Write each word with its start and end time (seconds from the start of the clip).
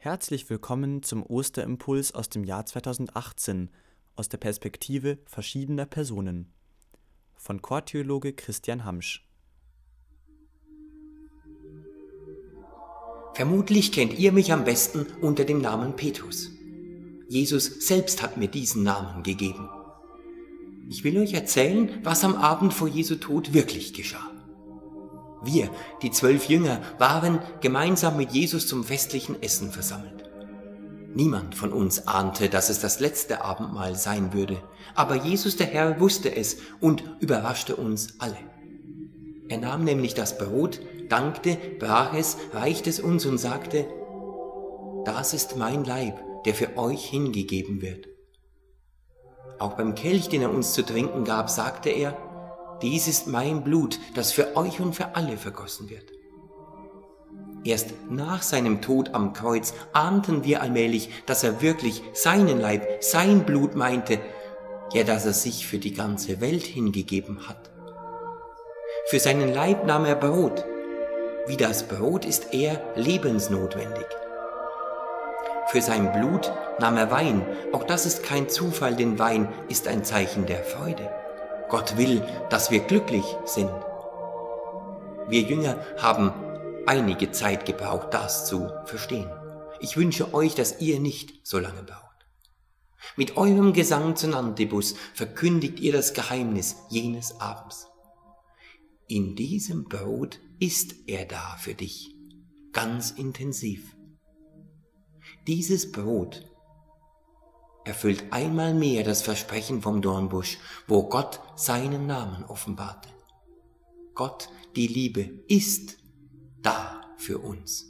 Herzlich 0.00 0.48
willkommen 0.48 1.02
zum 1.02 1.24
Osterimpuls 1.26 2.14
aus 2.14 2.28
dem 2.28 2.44
Jahr 2.44 2.64
2018 2.64 3.68
aus 4.14 4.28
der 4.28 4.38
Perspektive 4.38 5.18
verschiedener 5.26 5.86
Personen 5.86 6.52
von 7.34 7.60
Chortheologe 7.60 8.32
Christian 8.32 8.84
Hamsch. 8.84 9.26
Vermutlich 13.34 13.90
kennt 13.90 14.16
ihr 14.16 14.30
mich 14.30 14.52
am 14.52 14.64
besten 14.64 15.04
unter 15.20 15.44
dem 15.44 15.60
Namen 15.60 15.96
Petrus. 15.96 16.52
Jesus 17.28 17.64
selbst 17.84 18.22
hat 18.22 18.36
mir 18.36 18.46
diesen 18.46 18.84
Namen 18.84 19.24
gegeben. 19.24 19.68
Ich 20.88 21.02
will 21.02 21.18
euch 21.18 21.34
erzählen, 21.34 21.98
was 22.04 22.22
am 22.22 22.36
Abend 22.36 22.72
vor 22.72 22.86
Jesu 22.86 23.16
Tod 23.16 23.52
wirklich 23.52 23.94
geschah. 23.94 24.30
Wir, 25.42 25.70
die 26.02 26.10
zwölf 26.10 26.48
Jünger, 26.48 26.80
waren 26.98 27.40
gemeinsam 27.60 28.16
mit 28.16 28.32
Jesus 28.32 28.66
zum 28.66 28.84
festlichen 28.84 29.42
Essen 29.42 29.70
versammelt. 29.70 30.24
Niemand 31.14 31.54
von 31.54 31.72
uns 31.72 32.06
ahnte, 32.06 32.48
dass 32.48 32.68
es 32.68 32.80
das 32.80 33.00
letzte 33.00 33.42
Abendmahl 33.42 33.94
sein 33.94 34.32
würde, 34.32 34.62
aber 34.94 35.14
Jesus 35.14 35.56
der 35.56 35.66
Herr 35.66 36.00
wusste 36.00 36.34
es 36.34 36.58
und 36.80 37.02
überraschte 37.20 37.76
uns 37.76 38.20
alle. 38.20 38.36
Er 39.48 39.58
nahm 39.58 39.84
nämlich 39.84 40.14
das 40.14 40.36
Brot, 40.36 40.80
dankte, 41.08 41.56
brach 41.78 42.12
es, 42.14 42.36
reichte 42.52 42.90
es 42.90 43.00
uns 43.00 43.24
und 43.24 43.38
sagte, 43.38 43.86
das 45.04 45.32
ist 45.32 45.56
mein 45.56 45.84
Leib, 45.84 46.20
der 46.44 46.54
für 46.54 46.76
euch 46.76 47.06
hingegeben 47.06 47.80
wird. 47.80 48.08
Auch 49.58 49.72
beim 49.72 49.94
Kelch, 49.94 50.28
den 50.28 50.42
er 50.42 50.52
uns 50.52 50.74
zu 50.74 50.84
trinken 50.84 51.24
gab, 51.24 51.48
sagte 51.48 51.88
er, 51.88 52.16
dies 52.82 53.08
ist 53.08 53.26
mein 53.26 53.64
Blut, 53.64 53.98
das 54.14 54.32
für 54.32 54.56
euch 54.56 54.80
und 54.80 54.94
für 54.94 55.16
alle 55.16 55.36
vergossen 55.36 55.90
wird. 55.90 56.12
Erst 57.64 57.92
nach 58.08 58.42
seinem 58.42 58.80
Tod 58.80 59.14
am 59.14 59.32
Kreuz 59.32 59.74
ahnten 59.92 60.44
wir 60.44 60.62
allmählich, 60.62 61.10
dass 61.26 61.42
er 61.42 61.60
wirklich 61.60 62.02
seinen 62.12 62.60
Leib, 62.60 63.02
sein 63.02 63.44
Blut 63.44 63.74
meinte, 63.74 64.20
ja, 64.92 65.02
dass 65.02 65.26
er 65.26 65.32
sich 65.32 65.66
für 65.66 65.78
die 65.78 65.92
ganze 65.92 66.40
Welt 66.40 66.64
hingegeben 66.64 67.48
hat. 67.48 67.70
Für 69.10 69.18
seinen 69.18 69.52
Leib 69.52 69.86
nahm 69.86 70.04
er 70.04 70.14
Brot. 70.14 70.64
Wie 71.46 71.56
das 71.56 71.88
Brot 71.88 72.24
ist 72.24 72.54
er 72.54 72.80
lebensnotwendig. 72.94 74.06
Für 75.68 75.82
sein 75.82 76.12
Blut 76.12 76.52
nahm 76.78 76.96
er 76.96 77.10
Wein. 77.10 77.44
Auch 77.72 77.84
das 77.84 78.06
ist 78.06 78.22
kein 78.22 78.48
Zufall, 78.48 78.96
denn 78.96 79.18
Wein 79.18 79.48
ist 79.68 79.88
ein 79.88 80.04
Zeichen 80.04 80.46
der 80.46 80.62
Freude. 80.64 81.10
Gott 81.68 81.96
will, 81.96 82.26
dass 82.50 82.70
wir 82.70 82.80
glücklich 82.80 83.24
sind. 83.44 83.70
Wir 85.28 85.42
Jünger 85.42 85.84
haben 85.98 86.32
einige 86.86 87.30
Zeit 87.32 87.66
gebraucht, 87.66 88.08
das 88.12 88.46
zu 88.46 88.70
verstehen. 88.86 89.30
Ich 89.80 89.96
wünsche 89.96 90.32
euch, 90.34 90.54
dass 90.54 90.80
ihr 90.80 90.98
nicht 91.00 91.46
so 91.46 91.58
lange 91.58 91.82
braucht. 91.82 92.08
Mit 93.16 93.36
eurem 93.36 93.72
Gesang 93.72 94.16
zu 94.16 94.28
Nantibus 94.28 94.94
verkündigt 95.14 95.80
ihr 95.80 95.92
das 95.92 96.14
Geheimnis 96.14 96.76
jenes 96.88 97.40
Abends. 97.40 97.86
In 99.06 99.36
diesem 99.36 99.84
Brot 99.84 100.40
ist 100.58 100.94
er 101.06 101.24
da 101.24 101.56
für 101.60 101.74
dich, 101.74 102.14
ganz 102.72 103.10
intensiv. 103.10 103.96
Dieses 105.46 105.92
Brot 105.92 106.44
erfüllt 107.88 108.32
einmal 108.32 108.74
mehr 108.74 109.02
das 109.02 109.22
Versprechen 109.22 109.80
vom 109.80 110.02
Dornbusch, 110.02 110.58
wo 110.86 111.08
Gott 111.08 111.40
seinen 111.56 112.06
Namen 112.06 112.44
offenbarte. 112.44 113.08
Gott, 114.14 114.50
die 114.76 114.86
Liebe, 114.86 115.42
ist 115.48 115.96
da 116.60 117.00
für 117.16 117.38
uns. 117.38 117.86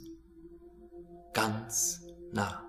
Ganz 1.33 2.01
nah. 2.31 2.68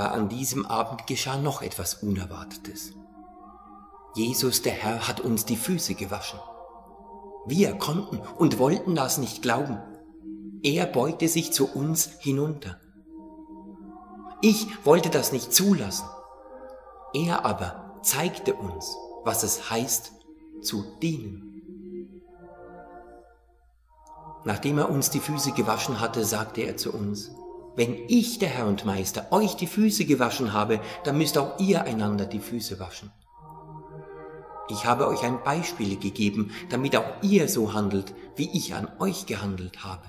Aber 0.00 0.12
an 0.12 0.30
diesem 0.30 0.64
Abend 0.64 1.06
geschah 1.06 1.36
noch 1.36 1.60
etwas 1.60 1.92
Unerwartetes. 1.92 2.94
Jesus 4.14 4.62
der 4.62 4.72
Herr 4.72 5.06
hat 5.06 5.20
uns 5.20 5.44
die 5.44 5.58
Füße 5.58 5.94
gewaschen. 5.94 6.40
Wir 7.44 7.74
konnten 7.74 8.18
und 8.38 8.58
wollten 8.58 8.94
das 8.94 9.18
nicht 9.18 9.42
glauben. 9.42 9.78
Er 10.62 10.86
beugte 10.86 11.28
sich 11.28 11.52
zu 11.52 11.68
uns 11.68 12.12
hinunter. 12.18 12.80
Ich 14.40 14.66
wollte 14.86 15.10
das 15.10 15.32
nicht 15.32 15.52
zulassen. 15.52 16.08
Er 17.12 17.44
aber 17.44 18.00
zeigte 18.02 18.54
uns, 18.54 18.96
was 19.24 19.42
es 19.42 19.68
heißt, 19.68 20.12
zu 20.62 20.82
dienen. 21.02 22.22
Nachdem 24.46 24.78
er 24.78 24.88
uns 24.88 25.10
die 25.10 25.20
Füße 25.20 25.52
gewaschen 25.52 26.00
hatte, 26.00 26.24
sagte 26.24 26.62
er 26.62 26.78
zu 26.78 26.90
uns, 26.90 27.32
wenn 27.76 27.96
ich, 28.08 28.38
der 28.38 28.48
Herr 28.48 28.66
und 28.66 28.84
Meister, 28.84 29.28
euch 29.30 29.54
die 29.54 29.66
Füße 29.66 30.04
gewaschen 30.04 30.52
habe, 30.52 30.80
dann 31.04 31.18
müsst 31.18 31.38
auch 31.38 31.58
ihr 31.58 31.84
einander 31.84 32.26
die 32.26 32.40
Füße 32.40 32.80
waschen. 32.80 33.12
Ich 34.68 34.84
habe 34.84 35.08
euch 35.08 35.22
ein 35.22 35.42
Beispiel 35.42 35.98
gegeben, 35.98 36.52
damit 36.68 36.96
auch 36.96 37.22
ihr 37.22 37.48
so 37.48 37.72
handelt, 37.72 38.14
wie 38.36 38.50
ich 38.56 38.74
an 38.74 38.88
euch 39.00 39.26
gehandelt 39.26 39.84
habe. 39.84 40.04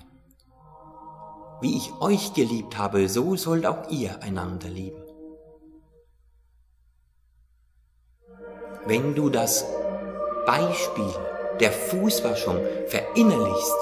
Wie 1.62 1.76
ich 1.78 1.92
euch 2.00 2.34
geliebt 2.34 2.78
habe, 2.78 3.10
so 3.10 3.36
sollt 3.36 3.66
auch 3.66 3.90
ihr 3.90 4.22
einander 4.22 4.70
lieben. 4.70 5.02
Wenn 8.86 9.14
du 9.16 9.30
das 9.30 9.66
Beispiel 10.46 11.14
der 11.60 11.72
Fußwaschung 11.72 12.58
verinnerlichst, 12.88 13.76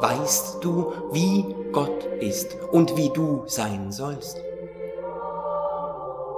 weißt 0.00 0.62
du, 0.62 0.92
wie 1.12 1.54
Gott 1.72 2.04
ist 2.20 2.56
und 2.72 2.96
wie 2.96 3.10
du 3.10 3.44
sein 3.46 3.92
sollst. 3.92 4.40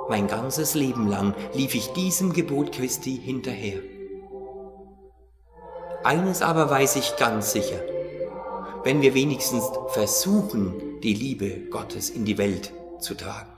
Mein 0.09 0.27
ganzes 0.27 0.75
Leben 0.75 1.07
lang 1.07 1.35
lief 1.55 1.75
ich 1.75 1.93
diesem 1.93 2.33
Gebot 2.33 2.73
Christi 2.73 3.17
hinterher. 3.17 3.81
Eines 6.05 6.43
aber 6.43 6.69
weiß 6.69 6.97
ich 6.97 7.17
ganz 7.17 7.53
sicher, 7.53 7.81
wenn 8.85 9.01
wir 9.01 9.15
wenigstens 9.15 9.71
versuchen, 9.89 11.01
die 11.01 11.15
Liebe 11.15 11.69
Gottes 11.71 12.11
in 12.11 12.25
die 12.25 12.39
Welt 12.39 12.73
zu 12.99 13.15
tragen, 13.15 13.53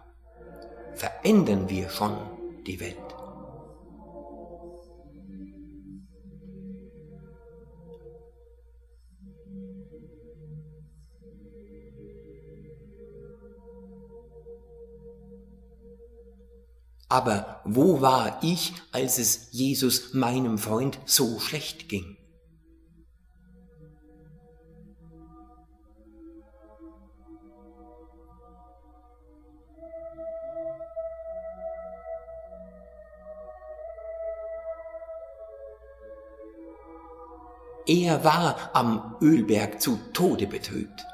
verändern 0.95 1.71
wir 1.71 1.89
schon 1.89 2.17
die 2.67 2.81
Welt. 2.81 3.04
Aber 17.09 17.61
wo 17.65 18.01
war 18.01 18.39
ich, 18.43 18.73
als 18.93 19.19
es 19.19 19.49
Jesus, 19.53 20.15
meinem 20.15 20.59
Freund, 20.59 20.99
so 21.05 21.39
schlecht 21.39 21.89
ging? 21.89 22.17
Er 37.87 38.25
war 38.25 38.71
am 38.73 39.17
Ölberg 39.21 39.81
zu 39.81 39.99
Tode 40.15 40.47
betrübt. 40.47 41.05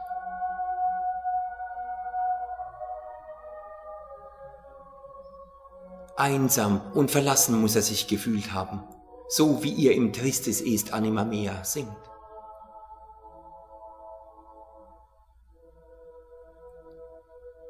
Einsam 6.21 6.83
und 6.93 7.11
verlassen 7.11 7.59
muss 7.59 7.77
er 7.77 7.83
sich 7.83 8.07
gefühlt 8.07 8.53
haben, 8.53 8.83
so 9.29 9.63
wie 9.63 9.73
ihr 9.73 9.95
im 9.95 10.13
Tristis 10.13 10.61
est 10.61 10.93
anima 10.93 11.25
mea 11.25 11.65
singt. 11.65 11.89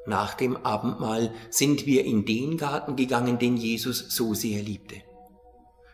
Nach 0.05 0.33
dem 0.33 0.57
Abendmahl 0.57 1.33
sind 1.49 1.85
wir 1.85 2.03
in 2.03 2.25
den 2.25 2.57
Garten 2.57 2.97
gegangen, 2.97 3.39
den 3.39 3.55
Jesus 3.55 4.07
so 4.09 4.33
sehr 4.33 4.61
liebte. 4.61 4.95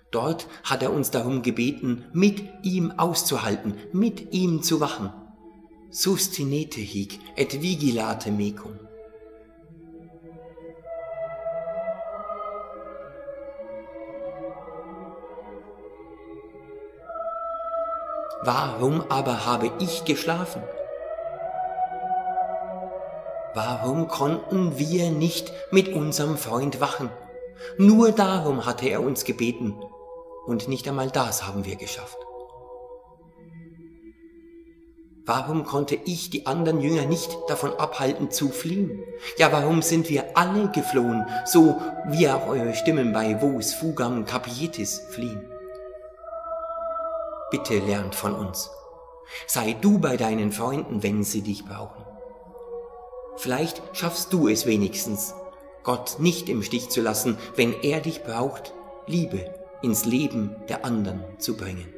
Dort 0.09 0.47
hat 0.63 0.81
er 0.81 0.91
uns 0.91 1.11
darum 1.11 1.43
gebeten, 1.43 2.05
mit 2.11 2.41
ihm 2.63 2.91
auszuhalten, 2.91 3.75
mit 3.93 4.33
ihm 4.33 4.63
zu 4.63 4.79
wachen. 4.79 5.13
Sustinete 5.91 6.81
hic 6.81 7.19
et 7.35 7.61
vigilate 7.61 8.31
mecum. 8.31 8.86
Warum 18.47 19.03
aber 19.09 19.45
habe 19.45 19.69
ich 19.79 20.05
geschlafen? 20.05 20.61
Warum 23.53 24.07
konnten 24.07 24.79
wir 24.79 25.11
nicht 25.11 25.51
mit 25.69 25.89
unserem 25.89 26.37
Freund 26.37 26.79
wachen? 26.79 27.09
Nur 27.77 28.13
darum 28.13 28.65
hatte 28.65 28.87
er 28.87 29.01
uns 29.03 29.25
gebeten, 29.25 29.75
und 30.45 30.69
nicht 30.69 30.87
einmal 30.87 31.11
das 31.11 31.45
haben 31.45 31.65
wir 31.65 31.75
geschafft. 31.75 32.17
Warum 35.25 35.65
konnte 35.65 35.99
ich 36.05 36.29
die 36.29 36.45
anderen 36.45 36.79
Jünger 36.79 37.05
nicht 37.05 37.37
davon 37.49 37.73
abhalten 37.73 38.31
zu 38.31 38.47
fliehen? 38.47 39.03
Ja, 39.37 39.51
warum 39.51 39.81
sind 39.81 40.09
wir 40.09 40.37
alle 40.37 40.71
geflohen, 40.71 41.25
so 41.43 41.81
wie 42.05 42.29
auch 42.29 42.47
eure 42.47 42.75
Stimmen 42.75 43.11
bei 43.11 43.41
Vos, 43.41 43.73
Fugam, 43.73 44.23
Capietis 44.23 45.01
fliehen? 45.09 45.45
Bitte 47.49 47.79
lernt 47.79 48.15
von 48.15 48.33
uns. 48.33 48.69
Sei 49.45 49.73
du 49.73 49.99
bei 49.99 50.17
deinen 50.17 50.51
Freunden, 50.51 51.03
wenn 51.03 51.23
sie 51.23 51.41
dich 51.41 51.65
brauchen. 51.65 52.05
Vielleicht 53.37 53.81
schaffst 53.93 54.33
du 54.33 54.47
es 54.47 54.65
wenigstens, 54.65 55.33
Gott 55.83 56.17
nicht 56.19 56.49
im 56.49 56.63
Stich 56.63 56.89
zu 56.89 57.01
lassen, 57.01 57.37
wenn 57.55 57.73
er 57.81 58.01
dich 58.01 58.23
braucht, 58.23 58.73
Liebe 59.05 59.53
ins 59.81 60.05
Leben 60.05 60.55
der 60.67 60.83
anderen 60.83 61.23
zu 61.37 61.55
bringen. 61.55 61.96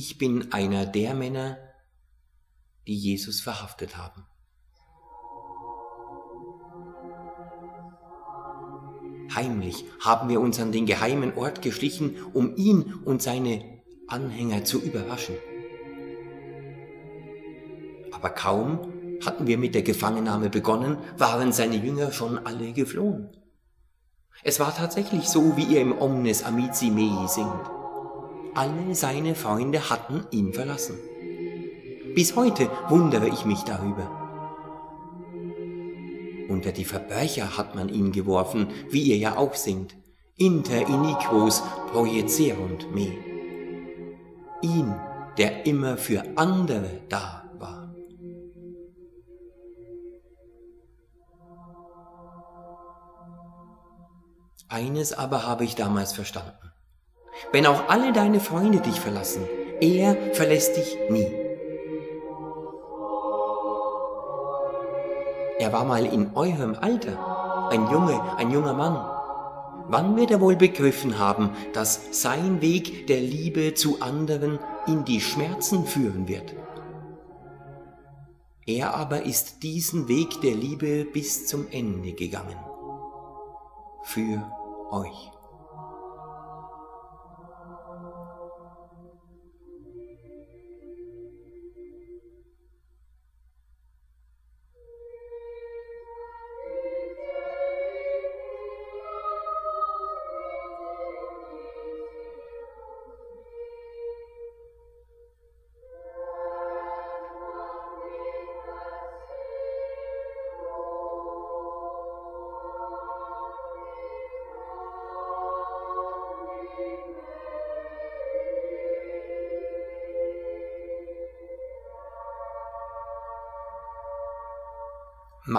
Ich 0.00 0.16
bin 0.16 0.52
einer 0.52 0.86
der 0.86 1.12
Männer, 1.12 1.58
die 2.86 2.94
Jesus 2.94 3.40
verhaftet 3.40 3.96
haben. 3.96 4.24
Heimlich 9.34 9.84
haben 9.98 10.28
wir 10.28 10.40
uns 10.40 10.60
an 10.60 10.70
den 10.70 10.86
geheimen 10.86 11.36
Ort 11.36 11.62
geschlichen, 11.62 12.14
um 12.32 12.54
ihn 12.54 12.94
und 13.04 13.22
seine 13.22 13.82
Anhänger 14.06 14.62
zu 14.64 14.80
überraschen. 14.80 15.34
Aber 18.12 18.30
kaum 18.30 18.92
hatten 19.26 19.48
wir 19.48 19.58
mit 19.58 19.74
der 19.74 19.82
Gefangennahme 19.82 20.48
begonnen, 20.48 20.98
waren 21.16 21.52
seine 21.52 21.74
Jünger 21.74 22.12
schon 22.12 22.38
alle 22.38 22.72
geflohen. 22.72 23.36
Es 24.44 24.60
war 24.60 24.72
tatsächlich 24.72 25.28
so, 25.28 25.56
wie 25.56 25.64
ihr 25.64 25.80
im 25.80 26.00
Omnes 26.00 26.44
Amici 26.44 26.88
Mei 26.88 27.26
singt. 27.26 27.77
Alle 28.58 28.92
seine 28.96 29.36
Freunde 29.36 29.88
hatten 29.88 30.26
ihn 30.32 30.52
verlassen. 30.52 30.98
Bis 32.16 32.34
heute 32.34 32.68
wundere 32.88 33.28
ich 33.28 33.44
mich 33.44 33.60
darüber. 33.60 34.10
Unter 36.48 36.72
die 36.72 36.84
Verbrecher 36.84 37.56
hat 37.56 37.76
man 37.76 37.88
ihn 37.88 38.10
geworfen, 38.10 38.66
wie 38.90 39.02
ihr 39.02 39.16
ja 39.16 39.36
auch 39.36 39.54
singt. 39.54 39.94
Inter 40.36 40.88
iniquos 40.88 41.62
projecerunt 41.92 42.92
me. 42.92 43.12
Ihn, 44.62 44.92
der 45.36 45.64
immer 45.64 45.96
für 45.96 46.24
andere 46.34 47.02
da 47.08 47.44
war. 47.60 47.94
Eines 54.68 55.12
aber 55.12 55.46
habe 55.46 55.62
ich 55.62 55.76
damals 55.76 56.12
verstanden. 56.12 56.67
Wenn 57.52 57.66
auch 57.66 57.88
alle 57.88 58.12
deine 58.12 58.40
Freunde 58.40 58.80
dich 58.80 59.00
verlassen, 59.00 59.42
er 59.80 60.16
verlässt 60.34 60.76
dich 60.76 60.96
nie. 61.08 61.26
Er 65.58 65.72
war 65.72 65.84
mal 65.84 66.06
in 66.06 66.34
eurem 66.34 66.76
Alter, 66.80 67.68
ein 67.70 67.90
Junge, 67.90 68.20
ein 68.36 68.50
junger 68.50 68.74
Mann. 68.74 68.96
Wann 69.88 70.16
wird 70.16 70.30
er 70.30 70.40
wohl 70.40 70.56
begriffen 70.56 71.18
haben, 71.18 71.50
dass 71.72 72.22
sein 72.22 72.60
Weg 72.60 73.06
der 73.06 73.20
Liebe 73.20 73.74
zu 73.74 74.00
anderen 74.00 74.58
in 74.86 75.04
die 75.04 75.20
Schmerzen 75.20 75.86
führen 75.86 76.28
wird? 76.28 76.54
Er 78.66 78.94
aber 78.94 79.22
ist 79.22 79.62
diesen 79.62 80.08
Weg 80.08 80.42
der 80.42 80.54
Liebe 80.54 81.06
bis 81.06 81.46
zum 81.46 81.68
Ende 81.70 82.12
gegangen. 82.12 82.58
Für 84.02 84.44
euch. 84.90 85.37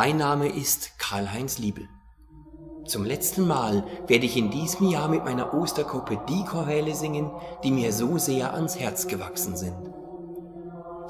Mein 0.02 0.16
Name 0.16 0.48
ist 0.48 0.98
Karl-Heinz 0.98 1.58
Liebel. 1.58 1.90
Zum 2.86 3.04
letzten 3.04 3.46
Mal 3.46 3.84
werde 4.08 4.26
ich 4.26 4.38
in 4.38 4.50
diesem 4.50 4.88
Jahr 4.88 5.10
mit 5.10 5.26
meiner 5.26 5.54
Ostergruppe 5.54 6.22
die 6.30 6.46
Choräle 6.46 6.96
singen, 6.96 7.30
die 7.66 7.72
mir 7.72 7.92
so 7.92 8.18
sehr 8.18 8.54
ans 8.54 8.80
Herz 8.80 9.08
gewachsen 9.08 9.58
sind. 9.58 9.76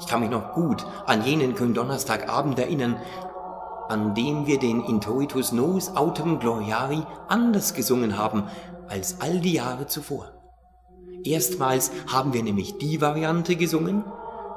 Ich 0.00 0.08
kann 0.08 0.18
mich 0.18 0.30
noch 0.30 0.54
gut 0.54 0.84
an 1.06 1.24
jenen 1.24 1.54
Gründonnerstagabend 1.54 2.58
erinnern, 2.58 2.96
an 3.88 4.16
dem 4.16 4.48
wir 4.48 4.58
den 4.58 4.82
Introitus 4.82 5.52
Nos 5.52 5.94
Autem 5.94 6.40
Gloriari 6.40 7.04
anders 7.28 7.74
gesungen 7.74 8.18
haben 8.18 8.48
als 8.88 9.20
all 9.20 9.38
die 9.38 9.52
Jahre 9.52 9.86
zuvor. 9.86 10.32
Erstmals 11.22 11.92
haben 12.12 12.32
wir 12.32 12.42
nämlich 12.42 12.76
die 12.78 13.00
Variante 13.00 13.54
gesungen, 13.54 14.02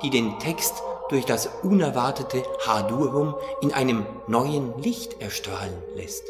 die 0.02 0.10
den 0.10 0.40
Text 0.40 0.82
durch 1.14 1.26
das 1.26 1.48
unerwartete 1.62 2.42
Hadurum 2.66 3.36
in 3.62 3.72
einem 3.72 4.04
neuen 4.26 4.76
Licht 4.82 5.22
erstrahlen 5.22 5.78
lässt. 5.96 6.24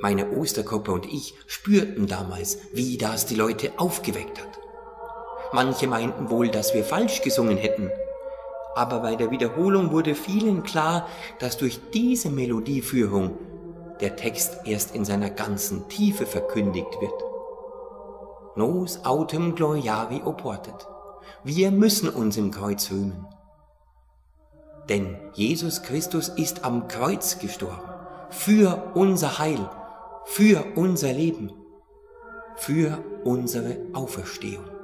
Meine 0.00 0.30
Ostergruppe 0.30 0.92
und 0.92 1.06
ich 1.06 1.34
spürten 1.48 2.06
damals, 2.06 2.58
wie 2.72 2.96
das 2.96 3.26
die 3.26 3.34
Leute 3.34 3.72
aufgeweckt 3.76 4.40
hat. 4.40 4.60
Manche 5.52 5.88
meinten 5.88 6.30
wohl, 6.30 6.48
dass 6.48 6.74
wir 6.74 6.84
falsch 6.84 7.22
gesungen 7.22 7.56
hätten, 7.56 7.90
aber 8.76 9.00
bei 9.00 9.16
der 9.16 9.32
Wiederholung 9.32 9.90
wurde 9.90 10.14
vielen 10.14 10.62
klar, 10.62 11.08
dass 11.40 11.56
durch 11.56 11.80
diese 11.92 12.30
Melodieführung 12.30 13.36
der 14.00 14.14
Text 14.14 14.58
erst 14.64 14.94
in 14.94 15.04
seiner 15.04 15.30
ganzen 15.30 15.88
Tiefe 15.88 16.24
verkündigt 16.24 17.00
wird 17.00 17.27
nos 18.58 19.04
autem 19.04 19.54
gloriari 19.54 20.20
oportet. 20.24 20.86
Wir 21.44 21.70
müssen 21.70 22.08
uns 22.08 22.36
im 22.36 22.50
Kreuz 22.50 22.90
rühmen. 22.90 23.26
Denn 24.88 25.16
Jesus 25.32 25.82
Christus 25.82 26.28
ist 26.28 26.64
am 26.64 26.88
Kreuz 26.88 27.38
gestorben. 27.38 27.88
Für 28.30 28.92
unser 28.94 29.38
Heil, 29.38 29.70
für 30.24 30.64
unser 30.76 31.12
Leben, 31.12 31.52
für 32.56 32.98
unsere 33.24 33.76
Auferstehung. 33.94 34.77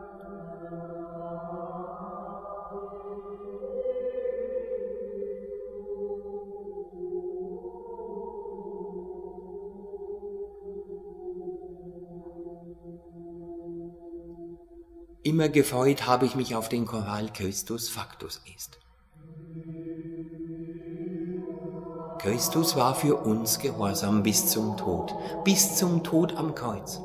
Immer 15.25 15.49
gefreut 15.49 16.07
habe 16.07 16.27
ich 16.27 16.35
mich 16.37 16.55
auf 16.55 16.69
den 16.69 16.85
Choral 16.85 17.33
Christus 17.33 17.89
Factus 17.89 18.43
ist. 18.55 18.79
Christus 22.19 22.77
war 22.77 22.95
für 22.95 23.17
uns 23.17 23.59
gehorsam 23.59 24.23
bis 24.23 24.49
zum 24.49 24.77
Tod, 24.77 25.15
bis 25.43 25.77
zum 25.77 26.05
Tod 26.05 26.37
am 26.37 26.55
Kreuz. 26.55 27.01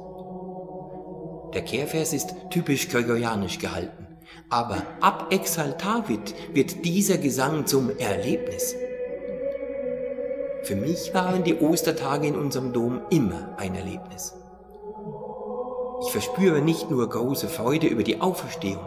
Der 1.53 1.61
Kehrvers 1.61 2.11
ist 2.11 2.35
typisch 2.49 2.89
gregorianisch 2.89 3.57
gehalten, 3.57 4.05
aber 4.49 4.83
ab 4.99 5.27
Exaltavit 5.31 6.35
wird 6.53 6.83
dieser 6.83 7.19
Gesang 7.19 7.67
zum 7.67 7.89
Erlebnis. 7.99 8.75
Für 10.63 10.75
mich 10.75 11.13
waren 11.13 11.45
die 11.45 11.55
Ostertage 11.55 12.27
in 12.27 12.35
unserem 12.35 12.73
Dom 12.73 12.99
immer 13.11 13.55
ein 13.57 13.75
Erlebnis. 13.75 14.38
Ich 16.01 16.11
verspüre 16.11 16.61
nicht 16.61 16.89
nur 16.89 17.07
große 17.09 17.47
Freude 17.47 17.87
über 17.87 18.03
die 18.03 18.21
Auferstehung, 18.21 18.85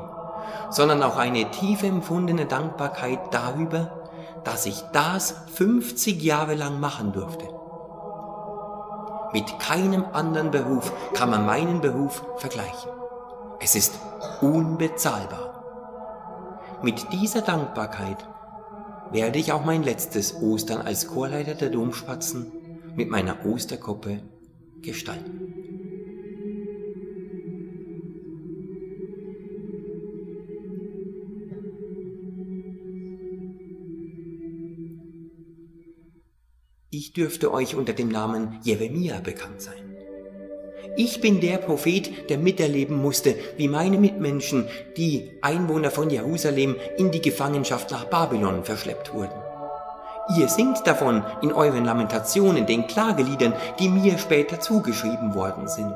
sondern 0.71 1.02
auch 1.02 1.16
eine 1.16 1.50
tiefe 1.50 1.87
empfundene 1.87 2.47
Dankbarkeit 2.47 3.21
darüber, 3.33 4.02
dass 4.45 4.66
ich 4.66 4.81
das 4.92 5.35
50 5.54 6.23
Jahre 6.23 6.54
lang 6.54 6.81
machen 6.81 7.12
durfte. 7.12 7.49
Mit 9.33 9.59
keinem 9.59 10.04
anderen 10.12 10.50
Beruf 10.50 10.92
kann 11.14 11.31
man 11.31 11.47
meinen 11.47 11.81
Beruf 11.81 12.23
vergleichen. 12.37 12.90
Es 13.61 13.75
ist 13.75 13.95
unbezahlbar. 14.40 15.52
Mit 16.83 17.12
dieser 17.12 17.42
Dankbarkeit 17.42 18.28
werde 19.11 19.38
ich 19.38 19.52
auch 19.52 19.64
mein 19.64 19.83
letztes 19.83 20.42
Ostern 20.42 20.81
als 20.81 21.07
Chorleiter 21.07 21.54
der 21.54 21.71
Domspatzen 21.71 22.50
mit 22.97 23.09
meiner 23.09 23.47
Osterkoppe 23.47 24.21
gestalten. 24.83 25.72
Ich 36.95 37.15
dürfte 37.15 37.55
euch 37.55 37.75
unter 37.75 37.95
dem 37.95 38.11
Namen 38.11 38.61
Jeremia 38.65 39.21
bekannt 39.21 39.63
sein. 39.63 39.97
Ich 40.95 41.23
bin 41.23 41.41
der 41.41 41.57
Prophet, 41.57 42.29
der 42.29 42.37
miterleben 42.37 43.01
musste, 43.01 43.35
wie 43.57 43.67
meine 43.67 43.97
Mitmenschen, 43.97 44.69
die 44.99 45.31
Einwohner 45.41 45.91
von 45.91 46.11
Jerusalem, 46.11 46.77
in 46.99 47.11
die 47.11 47.23
Gefangenschaft 47.23 47.91
nach 47.93 48.05
Babylon 48.05 48.63
verschleppt 48.65 49.15
wurden. 49.15 49.41
Ihr 50.39 50.49
singt 50.49 50.87
davon 50.87 51.25
in 51.41 51.55
euren 51.55 51.87
Lamentationen, 51.87 52.67
den 52.67 52.87
Klageliedern, 52.87 53.55
die 53.79 53.89
mir 53.89 54.19
später 54.19 54.61
zugeschrieben 54.61 55.35
worden 55.35 55.69
sind. 55.69 55.95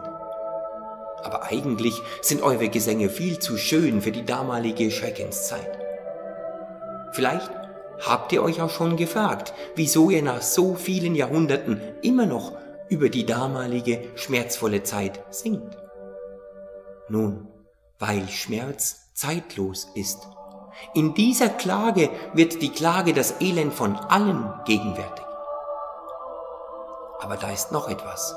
Aber 1.22 1.42
eigentlich 1.42 2.00
sind 2.22 2.40
eure 2.40 2.70
Gesänge 2.70 3.10
viel 3.10 3.38
zu 3.38 3.58
schön 3.58 4.00
für 4.00 4.12
die 4.12 4.24
damalige 4.24 4.90
Schreckenszeit. 4.90 5.78
Vielleicht 7.12 7.65
habt 8.04 8.32
ihr 8.32 8.42
euch 8.42 8.60
auch 8.60 8.70
schon 8.70 8.96
gefragt, 8.96 9.54
wieso 9.74 10.10
ihr 10.10 10.22
nach 10.22 10.42
so 10.42 10.74
vielen 10.74 11.14
Jahrhunderten 11.14 11.80
immer 12.02 12.26
noch 12.26 12.52
über 12.88 13.08
die 13.08 13.26
damalige 13.26 14.02
schmerzvolle 14.14 14.82
Zeit 14.82 15.22
singt? 15.30 15.76
Nun, 17.08 17.48
weil 17.98 18.28
Schmerz 18.28 19.12
zeitlos 19.14 19.88
ist. 19.94 20.28
In 20.94 21.14
dieser 21.14 21.48
Klage 21.48 22.10
wird 22.34 22.60
die 22.60 22.70
Klage 22.70 23.14
das 23.14 23.40
Elend 23.40 23.72
von 23.72 23.96
allen 23.96 24.52
gegenwärtig. 24.66 25.24
Aber 27.20 27.36
da 27.36 27.50
ist 27.50 27.72
noch 27.72 27.88
etwas. 27.88 28.36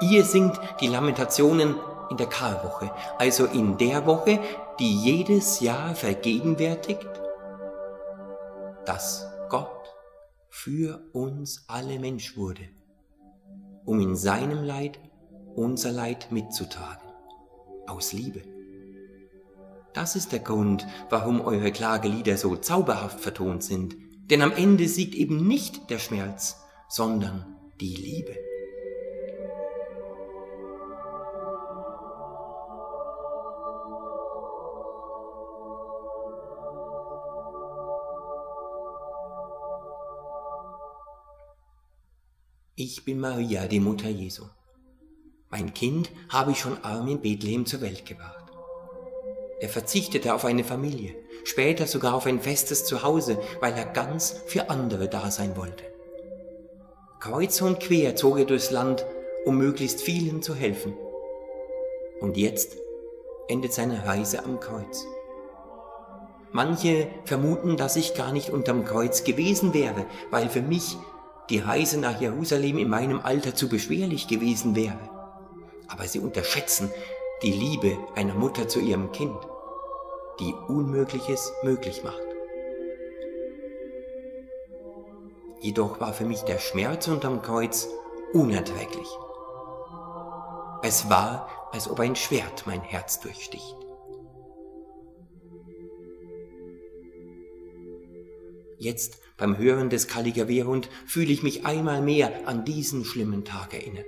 Ihr 0.00 0.24
singt 0.24 0.58
die 0.80 0.86
Lamentationen 0.86 1.76
in 2.10 2.16
der 2.16 2.28
Karwoche, 2.28 2.90
also 3.18 3.44
in 3.44 3.76
der 3.76 4.06
Woche, 4.06 4.38
die 4.78 4.96
jedes 4.96 5.60
Jahr 5.60 5.94
vergegenwärtigt, 5.94 7.08
dass 8.88 9.26
Gott 9.50 9.94
für 10.48 11.00
uns 11.12 11.64
alle 11.68 11.98
Mensch 11.98 12.36
wurde 12.36 12.68
um 13.88 14.00
in 14.00 14.16
seinem 14.16 14.62
Leid 14.64 15.00
unser 15.56 15.90
Leid 15.92 16.30
mitzutragen. 16.30 17.08
Aus 17.86 18.12
Liebe. 18.12 18.42
Das 19.94 20.14
ist 20.14 20.32
der 20.32 20.40
Grund, 20.40 20.86
warum 21.08 21.40
eure 21.40 21.72
Klagelieder 21.72 22.36
so 22.36 22.54
zauberhaft 22.56 23.18
vertont 23.18 23.64
sind. 23.64 23.96
Denn 24.30 24.42
am 24.42 24.52
Ende 24.52 24.86
siegt 24.88 25.14
eben 25.14 25.48
nicht 25.48 25.88
der 25.88 25.98
Schmerz, 25.98 26.60
sondern 26.90 27.56
die 27.80 27.96
Liebe. 27.96 28.36
Ich 42.80 43.04
bin 43.04 43.18
Maria, 43.18 43.66
die 43.66 43.80
Mutter 43.80 44.08
Jesu. 44.08 44.44
Mein 45.50 45.74
Kind 45.74 46.12
habe 46.28 46.52
ich 46.52 46.60
schon 46.60 46.78
arm 46.84 47.08
in 47.08 47.20
Bethlehem 47.20 47.66
zur 47.66 47.80
Welt 47.80 48.06
gebracht. 48.06 48.52
Er 49.58 49.68
verzichtete 49.68 50.32
auf 50.32 50.44
eine 50.44 50.62
Familie, 50.62 51.16
später 51.42 51.88
sogar 51.88 52.14
auf 52.14 52.26
ein 52.26 52.38
festes 52.38 52.84
Zuhause, 52.84 53.40
weil 53.58 53.72
er 53.72 53.84
ganz 53.84 54.42
für 54.46 54.70
andere 54.70 55.08
da 55.08 55.32
sein 55.32 55.56
wollte. 55.56 55.82
Kreuz 57.18 57.60
und 57.62 57.80
quer 57.80 58.14
zog 58.14 58.38
er 58.38 58.44
durchs 58.44 58.70
Land, 58.70 59.04
um 59.44 59.58
möglichst 59.58 60.00
vielen 60.00 60.40
zu 60.40 60.54
helfen. 60.54 60.94
Und 62.20 62.36
jetzt 62.36 62.76
endet 63.48 63.72
seine 63.72 64.06
Reise 64.06 64.44
am 64.44 64.60
Kreuz. 64.60 65.04
Manche 66.52 67.08
vermuten, 67.24 67.76
dass 67.76 67.96
ich 67.96 68.14
gar 68.14 68.30
nicht 68.30 68.50
unterm 68.50 68.84
Kreuz 68.84 69.24
gewesen 69.24 69.74
wäre, 69.74 70.06
weil 70.30 70.48
für 70.48 70.62
mich 70.62 70.96
die 71.50 71.58
Reise 71.58 71.98
nach 71.98 72.20
Jerusalem 72.20 72.78
in 72.78 72.88
meinem 72.88 73.20
Alter 73.20 73.54
zu 73.54 73.68
beschwerlich 73.68 74.28
gewesen 74.28 74.76
wäre. 74.76 74.98
Aber 75.88 76.06
sie 76.06 76.20
unterschätzen 76.20 76.90
die 77.42 77.52
Liebe 77.52 77.96
einer 78.14 78.34
Mutter 78.34 78.68
zu 78.68 78.80
ihrem 78.80 79.12
Kind, 79.12 79.38
die 80.40 80.54
Unmögliches 80.68 81.52
möglich 81.62 82.04
macht. 82.04 82.20
Jedoch 85.60 86.00
war 86.00 86.12
für 86.12 86.24
mich 86.24 86.42
der 86.42 86.58
Schmerz 86.58 87.08
unterm 87.08 87.42
Kreuz 87.42 87.88
unerträglich. 88.32 89.08
Es 90.82 91.10
war, 91.10 91.48
als 91.72 91.90
ob 91.90 92.00
ein 92.00 92.14
Schwert 92.14 92.64
mein 92.66 92.82
Herz 92.82 93.20
durchsticht. 93.20 93.76
Jetzt 98.78 99.18
beim 99.36 99.58
Hören 99.58 99.90
des 99.90 100.06
Kaligawehrhund 100.06 100.88
fühle 101.04 101.32
ich 101.32 101.42
mich 101.42 101.66
einmal 101.66 102.00
mehr 102.00 102.46
an 102.46 102.64
diesen 102.64 103.04
schlimmen 103.04 103.44
Tag 103.44 103.74
erinnert. 103.74 104.06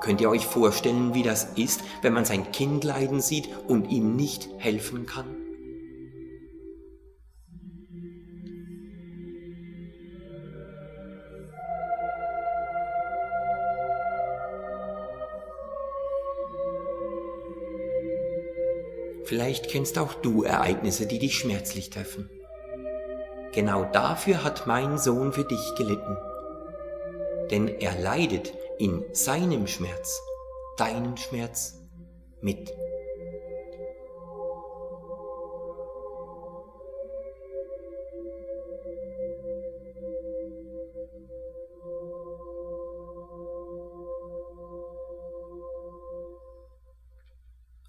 Könnt 0.00 0.20
ihr 0.20 0.30
euch 0.30 0.46
vorstellen, 0.46 1.12
wie 1.12 1.24
das 1.24 1.54
ist, 1.56 1.82
wenn 2.02 2.12
man 2.12 2.24
sein 2.24 2.52
Kind 2.52 2.84
leiden 2.84 3.20
sieht 3.20 3.48
und 3.66 3.90
ihm 3.90 4.14
nicht 4.14 4.48
helfen 4.58 5.06
kann? 5.06 5.26
Vielleicht 19.24 19.68
kennst 19.68 19.98
auch 19.98 20.14
du 20.14 20.42
Ereignisse, 20.42 21.06
die 21.06 21.18
dich 21.18 21.36
schmerzlich 21.38 21.90
treffen. 21.90 22.28
Genau 23.54 23.84
dafür 23.84 24.42
hat 24.42 24.66
mein 24.66 24.98
Sohn 24.98 25.32
für 25.32 25.44
dich 25.44 25.76
gelitten. 25.76 26.16
Denn 27.52 27.68
er 27.68 27.96
leidet 28.00 28.52
in 28.78 29.04
seinem 29.12 29.68
Schmerz, 29.68 30.20
deinen 30.76 31.16
Schmerz 31.16 31.80
mit. 32.40 32.74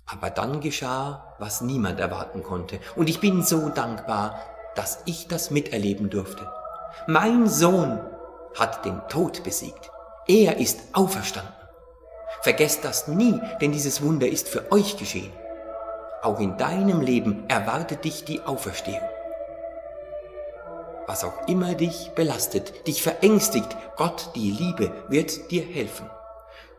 Aber 0.06 0.30
dann 0.30 0.62
geschah, 0.62 1.36
was 1.40 1.62
niemand 1.62 2.00
erwarten 2.00 2.44
konnte. 2.44 2.80
Und 2.96 3.10
ich 3.10 3.20
bin 3.20 3.42
so 3.42 3.70
dankbar, 3.70 4.55
dass 4.76 5.00
ich 5.06 5.28
das 5.28 5.52
miterleben 5.52 6.10
durfte. 6.10 6.48
Mein 7.08 7.48
Sohn 7.48 8.00
hat 8.56 8.86
den 8.86 9.02
Tod 9.10 9.44
besiegt. 9.44 9.92
Er 10.28 10.58
ist 10.58 10.80
auferstanden. 10.94 11.54
Vergesst 12.42 12.84
das 12.84 13.08
nie, 13.08 13.40
denn 13.62 13.72
dieses 13.72 14.02
Wunder 14.02 14.28
ist 14.28 14.48
für 14.48 14.72
euch 14.72 14.98
geschehen. 14.98 15.32
Auch 16.22 16.40
in 16.40 16.58
deinem 16.58 17.02
Leben 17.02 17.46
erwartet 17.48 18.04
dich 18.04 18.24
die 18.26 18.42
Auferstehung. 18.42 19.08
Was 21.08 21.24
auch 21.24 21.48
immer 21.48 21.76
dich 21.76 22.12
belastet, 22.16 22.88
dich 22.88 23.04
verängstigt, 23.04 23.78
Gott, 23.96 24.32
die 24.36 24.50
Liebe, 24.52 24.92
wird 25.08 25.52
dir 25.52 25.64
helfen. 25.64 26.10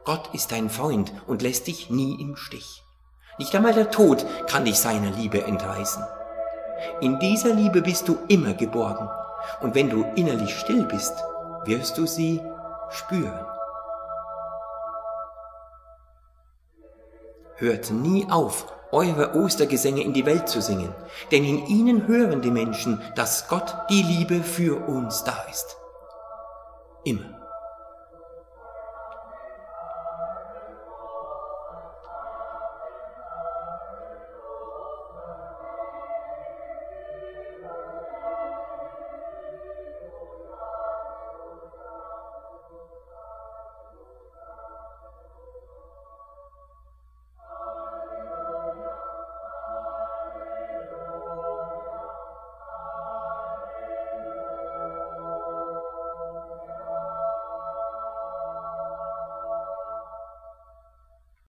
Gott 0.04 0.30
ist 0.34 0.50
dein 0.50 0.68
Freund 0.68 1.12
und 1.26 1.42
lässt 1.42 1.68
dich 1.68 1.90
nie 1.90 2.20
im 2.20 2.36
Stich. 2.36 2.82
Nicht 3.38 3.54
einmal 3.54 3.74
der 3.74 3.90
Tod 3.90 4.24
kann 4.48 4.64
dich 4.64 4.78
seiner 4.78 5.10
Liebe 5.10 5.44
entreißen. 5.44 6.04
In 7.00 7.18
dieser 7.18 7.54
Liebe 7.54 7.82
bist 7.82 8.08
du 8.08 8.18
immer 8.28 8.54
geborgen. 8.54 9.08
Und 9.60 9.74
wenn 9.74 9.90
du 9.90 10.04
innerlich 10.16 10.54
still 10.58 10.84
bist, 10.84 11.14
wirst 11.64 11.98
du 11.98 12.06
sie 12.06 12.42
spüren. 12.90 13.46
Hört 17.56 17.90
nie 17.90 18.26
auf, 18.30 18.66
eure 18.92 19.34
Ostergesänge 19.34 20.02
in 20.02 20.12
die 20.12 20.26
Welt 20.26 20.48
zu 20.48 20.60
singen, 20.60 20.94
denn 21.30 21.44
in 21.44 21.66
ihnen 21.66 22.06
hören 22.06 22.42
die 22.42 22.50
Menschen, 22.50 23.00
dass 23.14 23.48
Gott 23.48 23.74
die 23.90 24.02
Liebe 24.02 24.42
für 24.42 24.86
uns 24.88 25.24
da 25.24 25.36
ist. 25.50 25.76
immer. 27.06 27.35